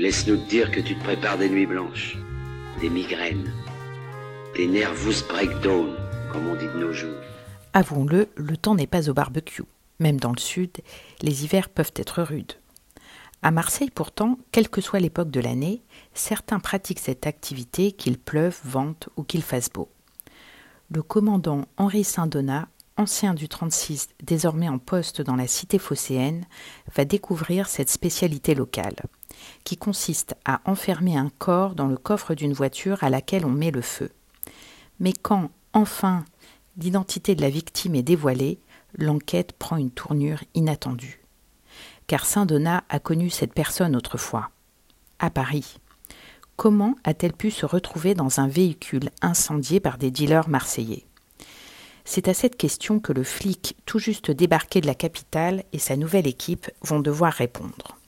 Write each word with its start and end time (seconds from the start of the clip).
Laisse-nous 0.00 0.38
te 0.38 0.50
dire 0.50 0.72
que 0.72 0.80
tu 0.80 0.96
te 0.96 1.04
prépares 1.04 1.38
des 1.38 1.48
nuits 1.48 1.66
blanches, 1.66 2.18
des 2.80 2.90
migraines, 2.90 3.52
des 4.56 4.66
nervous 4.66 5.24
breakdown, 5.28 5.94
comme 6.32 6.48
on 6.48 6.56
dit 6.56 6.66
de 6.66 6.80
nos 6.80 6.92
jours. 6.92 7.14
Avouons-le, 7.74 8.28
le 8.34 8.56
temps 8.56 8.74
n'est 8.74 8.88
pas 8.88 9.08
au 9.08 9.14
barbecue. 9.14 9.62
Même 10.00 10.18
dans 10.18 10.32
le 10.32 10.40
sud, 10.40 10.72
les 11.22 11.44
hivers 11.44 11.68
peuvent 11.68 11.92
être 11.94 12.24
rudes. 12.24 12.54
À 13.42 13.52
Marseille 13.52 13.92
pourtant, 13.94 14.36
quelle 14.50 14.68
que 14.68 14.80
soit 14.80 14.98
l'époque 14.98 15.30
de 15.30 15.38
l'année, 15.38 15.80
certains 16.12 16.58
pratiquent 16.58 16.98
cette 16.98 17.28
activité 17.28 17.92
qu'il 17.92 18.18
pleuve, 18.18 18.58
vente 18.64 19.10
ou 19.16 19.22
qu'il 19.22 19.44
fasse 19.44 19.70
beau. 19.70 19.88
Le 20.90 21.04
commandant 21.04 21.66
Henri 21.76 22.02
Saint-Donat, 22.02 22.66
ancien 22.96 23.34
du 23.34 23.48
36, 23.48 24.08
désormais 24.22 24.68
en 24.68 24.78
poste 24.78 25.20
dans 25.20 25.36
la 25.36 25.46
cité 25.46 25.78
phocéenne, 25.78 26.46
va 26.94 27.04
découvrir 27.04 27.68
cette 27.68 27.90
spécialité 27.90 28.54
locale, 28.54 28.96
qui 29.64 29.76
consiste 29.76 30.34
à 30.44 30.60
enfermer 30.64 31.16
un 31.16 31.30
corps 31.38 31.74
dans 31.74 31.88
le 31.88 31.96
coffre 31.96 32.34
d'une 32.34 32.52
voiture 32.52 33.02
à 33.02 33.10
laquelle 33.10 33.46
on 33.46 33.50
met 33.50 33.70
le 33.70 33.82
feu. 33.82 34.10
Mais 35.00 35.12
quand, 35.12 35.50
enfin, 35.72 36.24
l'identité 36.76 37.34
de 37.34 37.42
la 37.42 37.50
victime 37.50 37.96
est 37.96 38.02
dévoilée, 38.02 38.60
l'enquête 38.96 39.52
prend 39.52 39.76
une 39.76 39.90
tournure 39.90 40.44
inattendue. 40.54 41.20
Car 42.06 42.24
Saint-Donat 42.24 42.84
a 42.88 42.98
connu 43.00 43.30
cette 43.30 43.54
personne 43.54 43.96
autrefois, 43.96 44.50
à 45.18 45.30
Paris. 45.30 45.78
Comment 46.56 46.94
a-t-elle 47.02 47.32
pu 47.32 47.50
se 47.50 47.66
retrouver 47.66 48.14
dans 48.14 48.38
un 48.38 48.46
véhicule 48.46 49.10
incendié 49.20 49.80
par 49.80 49.98
des 49.98 50.12
dealers 50.12 50.48
marseillais? 50.48 51.06
C'est 52.04 52.28
à 52.28 52.34
cette 52.34 52.56
question 52.56 53.00
que 53.00 53.12
le 53.12 53.24
flic 53.24 53.76
tout 53.86 53.98
juste 53.98 54.30
débarqué 54.30 54.80
de 54.80 54.86
la 54.86 54.94
capitale 54.94 55.64
et 55.72 55.78
sa 55.78 55.96
nouvelle 55.96 56.26
équipe 56.26 56.70
vont 56.82 57.00
devoir 57.00 57.32
répondre. 57.32 57.98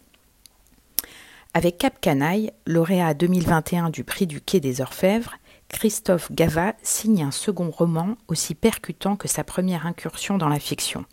Avec 1.54 1.78
Cap 1.78 2.00
Canaille, 2.02 2.52
lauréat 2.66 3.14
2021 3.14 3.88
du 3.88 4.04
prix 4.04 4.26
du 4.26 4.42
Quai 4.42 4.60
des 4.60 4.82
Orfèvres, 4.82 5.36
Christophe 5.68 6.30
Gava 6.30 6.74
signe 6.82 7.22
un 7.22 7.30
second 7.30 7.70
roman 7.70 8.16
aussi 8.28 8.54
percutant 8.54 9.16
que 9.16 9.26
sa 9.28 9.42
première 9.42 9.86
incursion 9.86 10.36
dans 10.36 10.50
la 10.50 10.60
fiction. 10.60 11.06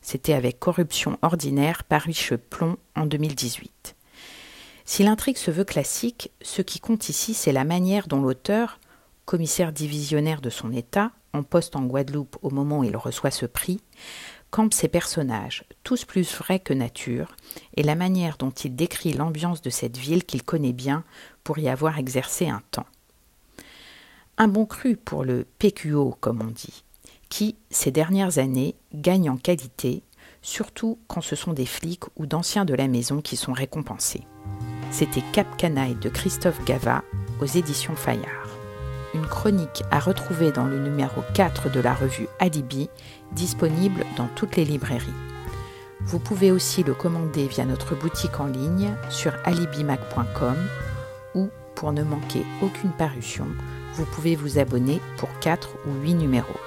C'était 0.00 0.32
avec 0.32 0.58
Corruption 0.58 1.18
ordinaire 1.20 1.84
paru 1.84 2.14
chez 2.14 2.38
Plomb 2.38 2.78
en 2.96 3.04
2018. 3.04 3.94
Si 4.86 5.02
l'intrigue 5.04 5.36
se 5.36 5.50
veut 5.50 5.64
classique, 5.64 6.32
ce 6.42 6.62
qui 6.62 6.80
compte 6.80 7.08
ici, 7.10 7.34
c'est 7.34 7.52
la 7.52 7.64
manière 7.64 8.08
dont 8.08 8.20
l'auteur, 8.20 8.80
commissaire 9.26 9.72
divisionnaire 9.72 10.40
de 10.40 10.50
son 10.50 10.72
État, 10.72 11.12
en 11.32 11.42
poste 11.42 11.76
en 11.76 11.82
Guadeloupe 11.82 12.36
au 12.42 12.50
moment 12.50 12.80
où 12.80 12.84
il 12.84 12.96
reçoit 12.96 13.30
ce 13.30 13.46
prix, 13.46 13.80
campe 14.50 14.74
ses 14.74 14.88
personnages, 14.88 15.64
tous 15.84 16.04
plus 16.04 16.34
vrais 16.36 16.58
que 16.58 16.74
nature, 16.74 17.36
et 17.76 17.82
la 17.82 17.94
manière 17.94 18.36
dont 18.36 18.50
il 18.50 18.74
décrit 18.74 19.12
l'ambiance 19.12 19.62
de 19.62 19.70
cette 19.70 19.96
ville 19.96 20.24
qu'il 20.24 20.42
connaît 20.42 20.72
bien 20.72 21.04
pour 21.44 21.58
y 21.58 21.68
avoir 21.68 21.98
exercé 21.98 22.48
un 22.48 22.62
temps. 22.70 22.86
Un 24.38 24.48
bon 24.48 24.66
cru 24.66 24.96
pour 24.96 25.24
le 25.24 25.46
PQO, 25.58 26.16
comme 26.20 26.40
on 26.42 26.50
dit, 26.50 26.84
qui, 27.28 27.56
ces 27.70 27.90
dernières 27.90 28.38
années, 28.38 28.74
gagne 28.94 29.30
en 29.30 29.36
qualité, 29.36 30.02
surtout 30.42 30.98
quand 31.06 31.20
ce 31.20 31.36
sont 31.36 31.52
des 31.52 31.66
flics 31.66 32.04
ou 32.16 32.26
d'anciens 32.26 32.64
de 32.64 32.74
la 32.74 32.88
maison 32.88 33.20
qui 33.20 33.36
sont 33.36 33.52
récompensés. 33.52 34.26
C'était 34.90 35.22
Cap 35.32 35.56
Canaille 35.56 35.94
de 35.94 36.08
Christophe 36.08 36.64
Gava 36.64 37.04
aux 37.40 37.46
éditions 37.46 37.94
Fayard. 37.94 38.39
Chronique 39.40 39.84
à 39.90 40.00
retrouver 40.00 40.52
dans 40.52 40.66
le 40.66 40.78
numéro 40.78 41.22
4 41.32 41.70
de 41.70 41.80
la 41.80 41.94
revue 41.94 42.28
Alibi, 42.40 42.90
disponible 43.32 44.04
dans 44.18 44.28
toutes 44.36 44.56
les 44.56 44.66
librairies. 44.66 45.06
Vous 46.02 46.18
pouvez 46.18 46.52
aussi 46.52 46.82
le 46.82 46.92
commander 46.92 47.46
via 47.46 47.64
notre 47.64 47.94
boutique 47.94 48.38
en 48.38 48.44
ligne 48.44 48.92
sur 49.08 49.32
alibimac.com 49.46 50.56
ou, 51.34 51.48
pour 51.74 51.92
ne 51.92 52.02
manquer 52.02 52.44
aucune 52.60 52.90
parution, 52.90 53.46
vous 53.94 54.04
pouvez 54.04 54.36
vous 54.36 54.58
abonner 54.58 55.00
pour 55.16 55.30
4 55.40 55.70
ou 55.86 56.02
8 56.02 56.16
numéros. 56.16 56.60